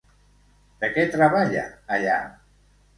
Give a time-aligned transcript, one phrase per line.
[0.85, 1.69] De què treballà
[1.99, 2.21] allà?